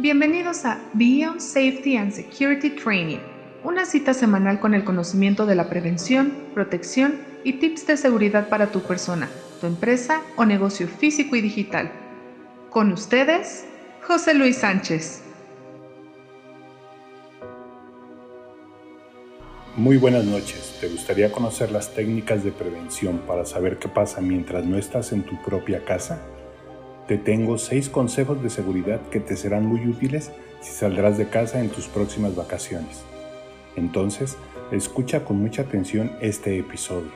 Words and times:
Bienvenidos 0.00 0.64
a 0.64 0.80
Beyond 0.94 1.40
Safety 1.40 1.98
and 1.98 2.10
Security 2.10 2.70
Training, 2.70 3.18
una 3.62 3.84
cita 3.84 4.14
semanal 4.14 4.58
con 4.58 4.72
el 4.72 4.82
conocimiento 4.82 5.44
de 5.44 5.54
la 5.54 5.68
prevención, 5.68 6.32
protección 6.54 7.20
y 7.44 7.58
tips 7.58 7.86
de 7.86 7.98
seguridad 7.98 8.48
para 8.48 8.68
tu 8.68 8.80
persona, 8.80 9.28
tu 9.60 9.66
empresa 9.66 10.22
o 10.36 10.46
negocio 10.46 10.88
físico 10.88 11.36
y 11.36 11.42
digital. 11.42 11.92
Con 12.70 12.92
ustedes, 12.92 13.66
José 14.00 14.32
Luis 14.32 14.56
Sánchez. 14.56 15.22
Muy 19.76 19.98
buenas 19.98 20.24
noches. 20.24 20.78
¿Te 20.80 20.88
gustaría 20.88 21.30
conocer 21.30 21.70
las 21.70 21.94
técnicas 21.94 22.42
de 22.42 22.52
prevención 22.52 23.18
para 23.26 23.44
saber 23.44 23.78
qué 23.78 23.90
pasa 23.90 24.22
mientras 24.22 24.64
no 24.64 24.78
estás 24.78 25.12
en 25.12 25.24
tu 25.24 25.36
propia 25.42 25.84
casa? 25.84 26.22
Te 27.10 27.18
tengo 27.18 27.58
6 27.58 27.88
consejos 27.88 28.40
de 28.40 28.50
seguridad 28.50 29.00
que 29.10 29.18
te 29.18 29.34
serán 29.34 29.66
muy 29.66 29.84
útiles 29.84 30.30
si 30.60 30.70
saldrás 30.70 31.18
de 31.18 31.28
casa 31.28 31.60
en 31.60 31.68
tus 31.68 31.88
próximas 31.88 32.36
vacaciones. 32.36 33.02
Entonces, 33.74 34.36
escucha 34.70 35.24
con 35.24 35.40
mucha 35.40 35.62
atención 35.62 36.12
este 36.20 36.56
episodio. 36.56 37.10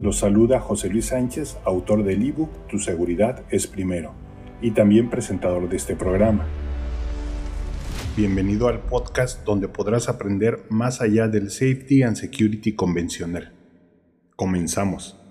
Los 0.00 0.18
saluda 0.18 0.58
José 0.58 0.88
Luis 0.88 1.06
Sánchez, 1.06 1.56
autor 1.64 2.02
del 2.02 2.26
ebook 2.26 2.50
Tu 2.66 2.80
seguridad 2.80 3.44
es 3.48 3.68
primero 3.68 4.12
y 4.60 4.72
también 4.72 5.08
presentador 5.08 5.68
de 5.68 5.76
este 5.76 5.94
programa. 5.94 6.44
Bienvenido 8.16 8.66
al 8.66 8.80
podcast 8.80 9.44
donde 9.44 9.68
podrás 9.68 10.08
aprender 10.08 10.64
más 10.68 11.00
allá 11.00 11.28
del 11.28 11.52
safety 11.52 12.02
and 12.02 12.16
security 12.16 12.74
convencional. 12.74 13.52
Comenzamos. 14.34 15.23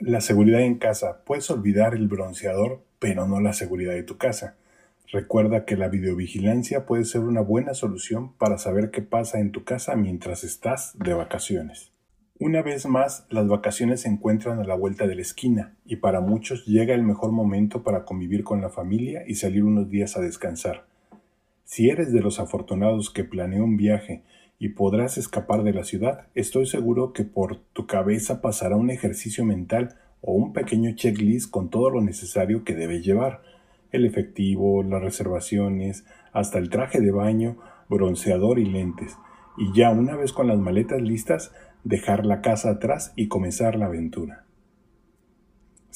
La 0.00 0.20
seguridad 0.20 0.60
en 0.60 0.74
casa. 0.74 1.22
Puedes 1.24 1.50
olvidar 1.50 1.94
el 1.94 2.06
bronceador, 2.06 2.82
pero 2.98 3.26
no 3.26 3.40
la 3.40 3.54
seguridad 3.54 3.94
de 3.94 4.02
tu 4.02 4.18
casa. 4.18 4.56
Recuerda 5.10 5.64
que 5.64 5.74
la 5.74 5.88
videovigilancia 5.88 6.84
puede 6.84 7.06
ser 7.06 7.22
una 7.22 7.40
buena 7.40 7.72
solución 7.72 8.34
para 8.34 8.58
saber 8.58 8.90
qué 8.90 9.00
pasa 9.00 9.40
en 9.40 9.52
tu 9.52 9.64
casa 9.64 9.96
mientras 9.96 10.44
estás 10.44 10.92
de 10.98 11.14
vacaciones. 11.14 11.92
Una 12.38 12.60
vez 12.60 12.84
más, 12.84 13.24
las 13.30 13.48
vacaciones 13.48 14.02
se 14.02 14.08
encuentran 14.08 14.58
a 14.58 14.64
la 14.64 14.74
vuelta 14.74 15.06
de 15.06 15.14
la 15.14 15.22
esquina 15.22 15.74
y 15.86 15.96
para 15.96 16.20
muchos 16.20 16.66
llega 16.66 16.94
el 16.94 17.02
mejor 17.02 17.32
momento 17.32 17.82
para 17.82 18.04
convivir 18.04 18.44
con 18.44 18.60
la 18.60 18.68
familia 18.68 19.22
y 19.26 19.36
salir 19.36 19.64
unos 19.64 19.88
días 19.88 20.18
a 20.18 20.20
descansar. 20.20 20.84
Si 21.64 21.88
eres 21.88 22.12
de 22.12 22.20
los 22.20 22.38
afortunados 22.38 23.08
que 23.08 23.24
planeó 23.24 23.64
un 23.64 23.78
viaje 23.78 24.22
y 24.58 24.70
podrás 24.70 25.18
escapar 25.18 25.62
de 25.62 25.72
la 25.72 25.84
ciudad, 25.84 26.26
estoy 26.34 26.66
seguro 26.66 27.12
que 27.12 27.24
por 27.24 27.56
tu 27.72 27.86
cabeza 27.86 28.40
pasará 28.40 28.76
un 28.76 28.90
ejercicio 28.90 29.44
mental 29.44 29.96
o 30.22 30.32
un 30.32 30.52
pequeño 30.52 30.94
checklist 30.94 31.50
con 31.50 31.68
todo 31.68 31.90
lo 31.90 32.00
necesario 32.00 32.64
que 32.64 32.74
debes 32.74 33.04
llevar. 33.04 33.42
El 33.92 34.06
efectivo, 34.06 34.82
las 34.82 35.02
reservaciones, 35.02 36.04
hasta 36.32 36.58
el 36.58 36.70
traje 36.70 37.00
de 37.00 37.10
baño, 37.10 37.58
bronceador 37.88 38.58
y 38.58 38.64
lentes. 38.64 39.16
Y 39.58 39.76
ya 39.76 39.90
una 39.90 40.16
vez 40.16 40.32
con 40.32 40.48
las 40.48 40.58
maletas 40.58 41.00
listas, 41.02 41.52
dejar 41.84 42.26
la 42.26 42.40
casa 42.40 42.70
atrás 42.70 43.12
y 43.14 43.28
comenzar 43.28 43.76
la 43.76 43.86
aventura. 43.86 44.45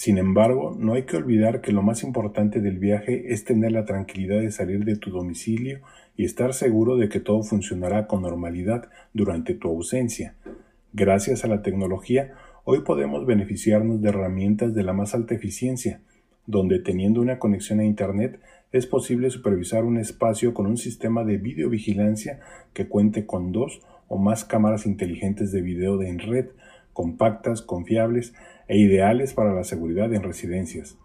Sin 0.00 0.16
embargo, 0.16 0.74
no 0.78 0.94
hay 0.94 1.02
que 1.02 1.18
olvidar 1.18 1.60
que 1.60 1.72
lo 1.72 1.82
más 1.82 2.04
importante 2.04 2.62
del 2.62 2.78
viaje 2.78 3.34
es 3.34 3.44
tener 3.44 3.72
la 3.72 3.84
tranquilidad 3.84 4.40
de 4.40 4.50
salir 4.50 4.86
de 4.86 4.96
tu 4.96 5.10
domicilio 5.10 5.80
y 6.16 6.24
estar 6.24 6.54
seguro 6.54 6.96
de 6.96 7.10
que 7.10 7.20
todo 7.20 7.42
funcionará 7.42 8.06
con 8.06 8.22
normalidad 8.22 8.88
durante 9.12 9.52
tu 9.52 9.68
ausencia. 9.68 10.36
Gracias 10.94 11.44
a 11.44 11.48
la 11.48 11.60
tecnología, 11.60 12.32
hoy 12.64 12.80
podemos 12.80 13.26
beneficiarnos 13.26 14.00
de 14.00 14.08
herramientas 14.08 14.72
de 14.72 14.84
la 14.84 14.94
más 14.94 15.14
alta 15.14 15.34
eficiencia, 15.34 16.00
donde 16.46 16.78
teniendo 16.78 17.20
una 17.20 17.38
conexión 17.38 17.80
a 17.80 17.84
Internet 17.84 18.40
es 18.72 18.86
posible 18.86 19.28
supervisar 19.28 19.84
un 19.84 19.98
espacio 19.98 20.54
con 20.54 20.66
un 20.66 20.78
sistema 20.78 21.24
de 21.24 21.36
videovigilancia 21.36 22.40
que 22.72 22.88
cuente 22.88 23.26
con 23.26 23.52
dos 23.52 23.82
o 24.08 24.16
más 24.16 24.46
cámaras 24.46 24.86
inteligentes 24.86 25.52
de 25.52 25.60
video 25.60 25.98
de 25.98 26.08
en 26.08 26.20
red, 26.20 26.46
compactas, 26.94 27.60
confiables 27.60 28.32
e 28.70 28.78
ideales 28.78 29.34
para 29.34 29.52
la 29.52 29.64
seguridad 29.64 30.14
en 30.14 30.22
residencias. 30.22 30.96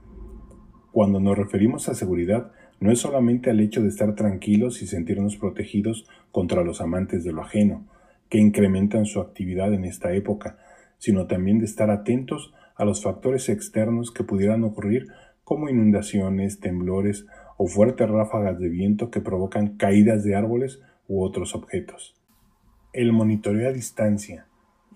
Cuando 0.91 1.19
nos 1.19 1.35
referimos 1.35 1.89
a 1.89 1.95
seguridad, 1.95 2.51
no 2.79 2.91
es 2.91 2.99
solamente 2.99 3.49
al 3.49 3.59
hecho 3.59 3.81
de 3.81 3.87
estar 3.87 4.13
tranquilos 4.13 4.83
y 4.83 4.87
sentirnos 4.87 5.37
protegidos 5.37 6.07
contra 6.31 6.63
los 6.63 6.79
amantes 6.79 7.23
de 7.23 7.31
lo 7.31 7.41
ajeno, 7.41 7.87
que 8.29 8.37
incrementan 8.37 9.07
su 9.07 9.19
actividad 9.19 9.73
en 9.73 9.83
esta 9.83 10.13
época, 10.13 10.59
sino 10.99 11.25
también 11.25 11.57
de 11.57 11.65
estar 11.65 11.89
atentos 11.89 12.53
a 12.75 12.85
los 12.85 13.01
factores 13.01 13.49
externos 13.49 14.11
que 14.11 14.23
pudieran 14.23 14.63
ocurrir 14.63 15.07
como 15.43 15.67
inundaciones, 15.67 16.59
temblores 16.59 17.25
o 17.57 17.65
fuertes 17.65 18.07
ráfagas 18.07 18.59
de 18.59 18.69
viento 18.69 19.09
que 19.09 19.21
provocan 19.21 19.75
caídas 19.75 20.23
de 20.23 20.35
árboles 20.35 20.83
u 21.07 21.23
otros 21.23 21.55
objetos. 21.55 22.13
El 22.93 23.11
monitoreo 23.11 23.69
a 23.69 23.73
distancia 23.73 24.45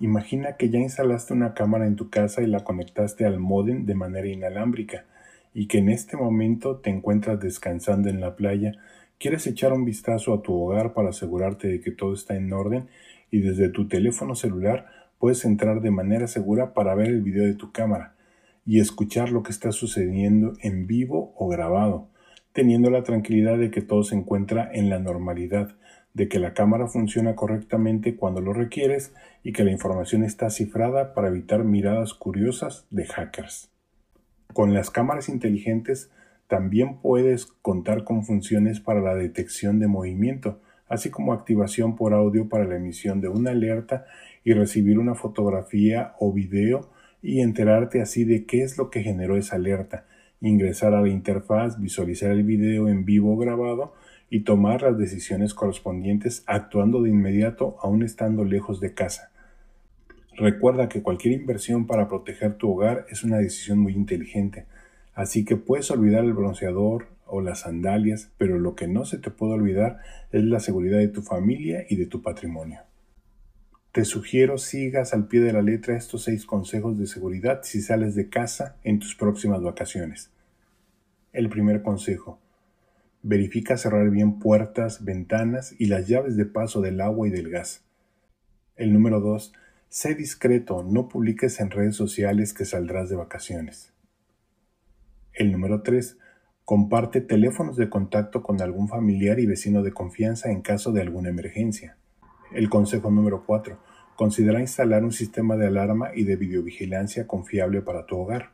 Imagina 0.01 0.55
que 0.55 0.69
ya 0.69 0.79
instalaste 0.79 1.33
una 1.33 1.53
cámara 1.53 1.85
en 1.85 1.97
tu 1.97 2.09
casa 2.09 2.41
y 2.41 2.47
la 2.47 2.63
conectaste 2.63 3.25
al 3.25 3.39
modem 3.39 3.85
de 3.85 3.95
manera 3.95 4.27
inalámbrica 4.27 5.05
y 5.53 5.67
que 5.67 5.79
en 5.79 5.89
este 5.89 6.15
momento 6.15 6.77
te 6.77 6.89
encuentras 6.89 7.39
descansando 7.41 8.07
en 8.07 8.21
la 8.21 8.37
playa, 8.37 8.73
quieres 9.17 9.45
echar 9.45 9.73
un 9.73 9.83
vistazo 9.83 10.33
a 10.33 10.41
tu 10.41 10.53
hogar 10.53 10.93
para 10.93 11.09
asegurarte 11.09 11.67
de 11.67 11.81
que 11.81 11.91
todo 11.91 12.13
está 12.13 12.35
en 12.35 12.53
orden 12.53 12.87
y 13.29 13.41
desde 13.41 13.67
tu 13.67 13.89
teléfono 13.89 14.35
celular 14.35 14.87
puedes 15.17 15.43
entrar 15.43 15.81
de 15.81 15.91
manera 15.91 16.27
segura 16.27 16.73
para 16.73 16.95
ver 16.95 17.07
el 17.07 17.21
video 17.21 17.43
de 17.43 17.55
tu 17.55 17.73
cámara 17.73 18.15
y 18.65 18.79
escuchar 18.79 19.31
lo 19.31 19.43
que 19.43 19.51
está 19.51 19.73
sucediendo 19.73 20.53
en 20.61 20.87
vivo 20.87 21.33
o 21.35 21.49
grabado, 21.49 22.07
teniendo 22.53 22.89
la 22.89 23.03
tranquilidad 23.03 23.57
de 23.57 23.71
que 23.71 23.81
todo 23.81 24.03
se 24.03 24.15
encuentra 24.15 24.69
en 24.71 24.89
la 24.89 24.99
normalidad 24.99 25.75
de 26.13 26.27
que 26.27 26.39
la 26.39 26.53
cámara 26.53 26.87
funciona 26.87 27.35
correctamente 27.35 28.15
cuando 28.15 28.41
lo 28.41 28.53
requieres 28.53 29.13
y 29.43 29.53
que 29.53 29.63
la 29.63 29.71
información 29.71 30.23
está 30.23 30.49
cifrada 30.49 31.13
para 31.13 31.29
evitar 31.29 31.63
miradas 31.63 32.13
curiosas 32.13 32.87
de 32.89 33.05
hackers. 33.05 33.71
Con 34.53 34.73
las 34.73 34.89
cámaras 34.89 35.29
inteligentes 35.29 36.11
también 36.47 36.97
puedes 36.99 37.45
contar 37.45 38.03
con 38.03 38.25
funciones 38.25 38.79
para 38.79 39.01
la 39.01 39.13
detección 39.13 39.79
de 39.79 39.87
movimiento, 39.87 40.59
así 40.87 41.11
como 41.11 41.31
activación 41.31 41.95
por 41.95 42.13
audio 42.13 42.49
para 42.49 42.65
la 42.65 42.77
emisión 42.77 43.21
de 43.21 43.27
una 43.27 43.51
alerta 43.51 44.05
y 44.43 44.53
recibir 44.53 44.97
una 44.97 45.13
fotografía 45.13 46.15
o 46.19 46.33
video 46.33 46.89
y 47.21 47.41
enterarte 47.41 48.01
así 48.01 48.23
de 48.23 48.45
qué 48.45 48.63
es 48.63 48.77
lo 48.79 48.89
que 48.89 49.03
generó 49.03 49.37
esa 49.37 49.57
alerta, 49.57 50.05
ingresar 50.41 50.93
a 50.93 51.01
la 51.01 51.09
interfaz, 51.09 51.79
visualizar 51.79 52.31
el 52.31 52.43
video 52.43 52.87
en 52.87 53.05
vivo 53.05 53.37
grabado 53.37 53.93
y 54.29 54.41
tomar 54.41 54.83
las 54.83 54.97
decisiones 54.97 55.53
correspondientes 55.53 56.43
actuando 56.47 57.01
de 57.01 57.09
inmediato 57.09 57.77
aún 57.81 58.03
estando 58.03 58.45
lejos 58.45 58.79
de 58.79 58.93
casa. 58.93 59.31
Recuerda 60.37 60.87
que 60.87 61.01
cualquier 61.01 61.33
inversión 61.33 61.87
para 61.87 62.07
proteger 62.07 62.55
tu 62.55 62.71
hogar 62.71 63.05
es 63.09 63.23
una 63.23 63.37
decisión 63.37 63.79
muy 63.79 63.93
inteligente, 63.93 64.65
así 65.13 65.43
que 65.43 65.57
puedes 65.57 65.91
olvidar 65.91 66.23
el 66.23 66.33
bronceador 66.33 67.07
o 67.25 67.41
las 67.41 67.61
sandalias, 67.61 68.31
pero 68.37 68.57
lo 68.57 68.75
que 68.75 68.87
no 68.87 69.05
se 69.05 69.17
te 69.17 69.31
puede 69.31 69.53
olvidar 69.53 69.99
es 70.31 70.43
la 70.43 70.59
seguridad 70.59 70.97
de 70.97 71.09
tu 71.09 71.21
familia 71.21 71.85
y 71.89 71.95
de 71.97 72.05
tu 72.05 72.21
patrimonio. 72.21 72.79
Te 73.91 74.05
sugiero 74.05 74.57
sigas 74.57 75.13
al 75.13 75.27
pie 75.27 75.41
de 75.41 75.53
la 75.53 75.61
letra 75.61 75.97
estos 75.97 76.23
seis 76.23 76.45
consejos 76.45 76.97
de 76.97 77.07
seguridad 77.07 77.61
si 77.63 77.81
sales 77.81 78.15
de 78.15 78.29
casa 78.29 78.75
en 78.83 78.99
tus 78.99 79.15
próximas 79.15 79.61
vacaciones. 79.61 80.31
El 81.33 81.49
primer 81.49 81.81
consejo, 81.81 82.39
Verifica 83.21 83.75
cerrar 83.75 84.09
bien 84.11 84.39
puertas, 84.39 85.03
ventanas 85.03 85.75
y 85.77 85.87
las 85.87 86.07
llaves 86.07 86.37
de 86.37 86.45
paso 86.45 86.79
del 86.79 87.01
agua 87.01 87.27
y 87.27 87.31
del 87.31 87.49
gas. 87.49 87.83
El 88.77 88.93
número 88.93 89.19
2. 89.19 89.53
Sé 89.89 90.15
discreto, 90.15 90.83
no 90.83 91.09
publiques 91.09 91.59
en 91.59 91.69
redes 91.69 91.97
sociales 91.97 92.53
que 92.53 92.63
saldrás 92.63 93.09
de 93.09 93.17
vacaciones. 93.17 93.91
El 95.33 95.51
número 95.51 95.81
3. 95.81 96.17
Comparte 96.63 97.19
teléfonos 97.19 97.75
de 97.75 97.89
contacto 97.89 98.41
con 98.41 98.61
algún 98.61 98.87
familiar 98.87 99.39
y 99.39 99.45
vecino 99.45 99.83
de 99.83 99.91
confianza 99.91 100.49
en 100.49 100.61
caso 100.61 100.93
de 100.93 101.01
alguna 101.01 101.27
emergencia. 101.27 101.97
El 102.51 102.67
consejo 102.67 103.11
número 103.11 103.43
4. 103.45 103.77
Considera 104.15 104.59
instalar 104.59 105.03
un 105.03 105.11
sistema 105.11 105.55
de 105.55 105.67
alarma 105.67 106.09
y 106.15 106.23
de 106.23 106.35
videovigilancia 106.35 107.27
confiable 107.27 107.81
para 107.81 108.07
tu 108.07 108.17
hogar. 108.17 108.51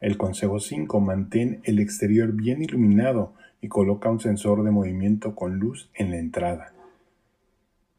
El 0.00 0.16
consejo 0.16 0.58
5. 0.58 1.00
Mantén 1.00 1.60
el 1.62 1.78
exterior 1.78 2.32
bien 2.32 2.60
iluminado 2.60 3.34
y 3.60 3.68
coloca 3.68 4.10
un 4.10 4.18
sensor 4.18 4.64
de 4.64 4.72
movimiento 4.72 5.36
con 5.36 5.58
luz 5.58 5.90
en 5.94 6.10
la 6.10 6.18
entrada. 6.18 6.72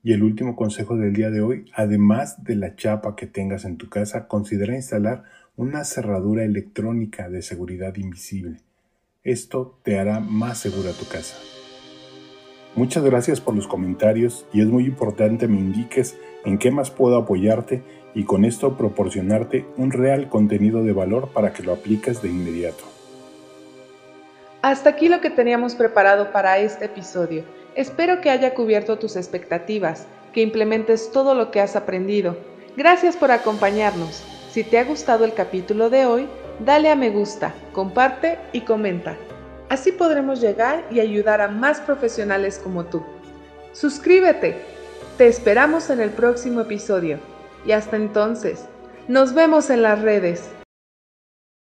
Y 0.04 0.12
el 0.14 0.24
último 0.24 0.56
consejo 0.56 0.98
del 0.98 1.14
día 1.14 1.30
de 1.30 1.42
hoy, 1.42 1.66
además 1.74 2.44
de 2.44 2.56
la 2.56 2.76
chapa 2.76 3.16
que 3.16 3.28
tengas 3.28 3.64
en 3.64 3.78
tu 3.78 3.88
casa, 3.88 4.28
considera 4.28 4.76
instalar 4.76 5.24
una 5.56 5.86
cerradura 5.86 6.44
electrónica 6.44 7.30
de 7.30 7.42
seguridad 7.42 7.96
invisible. 7.96 8.58
Esto 9.24 9.80
te 9.84 9.98
hará 9.98 10.20
más 10.20 10.58
segura 10.58 10.92
tu 10.92 11.08
casa. 11.08 11.38
Muchas 12.76 13.04
gracias 13.04 13.42
por 13.42 13.54
los 13.54 13.68
comentarios 13.68 14.46
y 14.54 14.62
es 14.62 14.68
muy 14.68 14.86
importante 14.86 15.48
me 15.48 15.60
indiques 15.60 16.18
en 16.46 16.58
qué 16.58 16.72
más 16.72 16.90
puedo 16.90 17.18
apoyarte 17.18 17.82
y 18.16 18.24
con 18.24 18.46
esto 18.46 18.78
proporcionarte 18.78 19.66
un 19.76 19.92
real 19.92 20.30
contenido 20.30 20.82
de 20.84 20.94
valor 20.94 21.30
para 21.30 21.52
que 21.52 21.64
lo 21.64 21.74
apliques 21.74 22.22
de 22.22 22.30
inmediato. 22.30 22.84
Hasta 24.62 24.92
aquí 24.92 25.10
lo 25.10 25.20
que 25.20 25.30
teníamos 25.30 25.76
preparado 25.76 26.32
para 26.32 26.60
este 26.60 26.86
episodio. 26.86 27.44
Espero 27.76 28.22
que 28.22 28.30
haya 28.30 28.54
cubierto 28.54 28.98
tus 28.98 29.16
expectativas, 29.16 30.08
que 30.34 30.42
implementes 30.42 31.12
todo 31.12 31.36
lo 31.36 31.52
que 31.52 31.60
has 31.60 31.76
aprendido. 31.76 32.38
Gracias 32.78 33.18
por 33.18 33.32
acompañarnos. 33.32 34.24
Si 34.52 34.64
te 34.64 34.78
ha 34.80 34.86
gustado 34.86 35.26
el 35.26 35.34
capítulo 35.34 35.90
de 35.90 36.06
hoy, 36.06 36.28
dale 36.64 36.90
a 36.90 36.96
me 36.96 37.10
gusta, 37.10 37.54
comparte 37.74 38.38
y 38.54 38.62
comenta. 38.62 39.18
Así 39.72 39.94
podremos 39.94 40.42
llegar 40.42 40.84
y 40.92 41.00
ayudar 41.00 41.40
a 41.40 41.48
más 41.48 41.80
profesionales 41.80 42.60
como 42.62 42.84
tú. 42.84 43.02
Suscríbete. 43.72 44.58
Te 45.18 45.28
esperamos 45.28 45.90
en 45.90 46.02
el 46.02 46.10
próximo 46.10 46.60
episodio. 46.60 47.20
Y 47.66 47.72
hasta 47.72 47.96
entonces, 47.96 48.66
nos 49.08 49.34
vemos 49.34 49.70
en 49.70 49.82
las 49.82 50.02
redes. 50.02 50.50